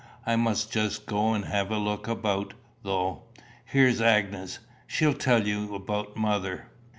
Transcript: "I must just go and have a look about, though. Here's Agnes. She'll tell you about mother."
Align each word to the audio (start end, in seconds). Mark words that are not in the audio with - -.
"I 0.25 0.35
must 0.35 0.71
just 0.71 1.05
go 1.05 1.35
and 1.35 1.45
have 1.45 1.69
a 1.69 1.77
look 1.77 2.07
about, 2.07 2.55
though. 2.81 3.21
Here's 3.65 4.01
Agnes. 4.01 4.57
She'll 4.87 5.13
tell 5.13 5.45
you 5.45 5.75
about 5.75 6.17
mother." 6.17 6.69